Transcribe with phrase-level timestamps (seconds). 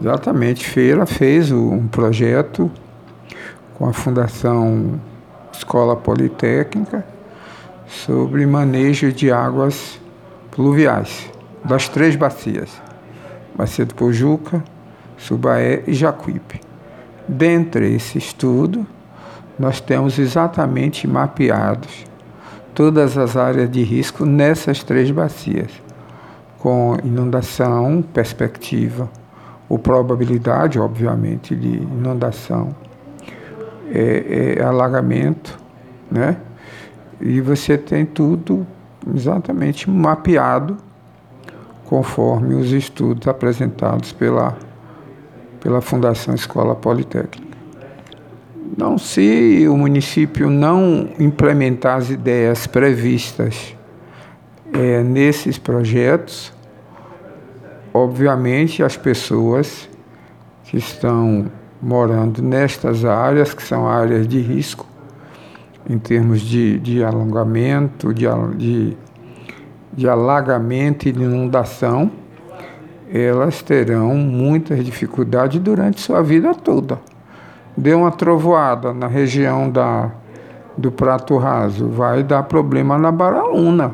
[0.00, 0.66] Exatamente.
[0.66, 2.70] Feira fez um projeto
[3.74, 4.98] com a Fundação
[5.52, 7.04] Escola Politécnica
[7.86, 10.00] sobre manejo de águas
[10.50, 11.30] pluviais
[11.62, 12.80] das três bacias:
[13.54, 14.64] Bacia do Pojuca,
[15.18, 16.60] Subaé e Jacuípe.
[17.28, 18.86] Dentre esse estudo,
[19.58, 22.06] nós temos exatamente mapeados
[22.74, 25.70] todas as áreas de risco nessas três bacias,
[26.58, 29.10] com inundação, perspectiva
[29.70, 32.74] ou probabilidade, obviamente, de inundação,
[33.88, 35.56] é, é, alagamento,
[36.10, 36.36] né?
[37.20, 38.66] E você tem tudo
[39.14, 40.76] exatamente mapeado
[41.84, 44.56] conforme os estudos apresentados pela,
[45.60, 47.56] pela Fundação Escola Politécnica.
[48.76, 53.76] Não, se o município não implementar as ideias previstas
[54.72, 56.52] é, nesses projetos,
[57.92, 59.88] obviamente as pessoas
[60.64, 61.46] que estão
[61.82, 64.86] morando nestas áreas, que são áreas de risco,
[65.88, 68.96] em termos de, de alongamento, de, de,
[69.92, 72.10] de alagamento e de inundação,
[73.12, 77.00] elas terão muitas dificuldades durante sua vida toda.
[77.76, 80.10] Deu uma trovoada na região da,
[80.76, 83.92] do Prato Raso, vai dar problema na Baraúna,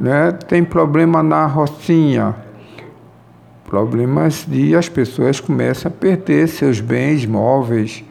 [0.00, 0.32] né?
[0.48, 2.34] tem problema na Rocinha,
[3.72, 8.04] problemas de as pessoas começam a perder seus bens móveis,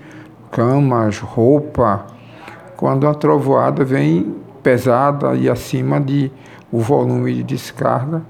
[0.49, 2.07] camas, roupa,
[2.75, 6.31] quando a trovoada vem pesada e acima de
[6.71, 8.23] o volume de descarga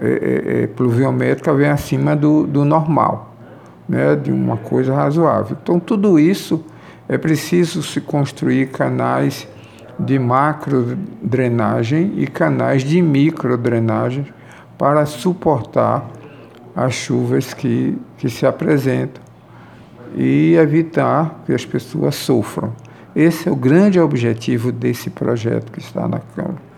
[0.00, 3.34] é, é, é, pluviométrica vem acima do, do normal,
[3.88, 5.56] né, de uma coisa razoável.
[5.60, 6.64] Então tudo isso
[7.08, 9.48] é preciso se construir canais
[9.98, 14.26] de macro drenagem e canais de micro drenagem
[14.78, 16.19] para suportar
[16.74, 19.22] as chuvas que, que se apresentam
[20.14, 22.72] e evitar que as pessoas sofram.
[23.14, 26.69] Esse é o grande objetivo desse projeto que está na Câmara.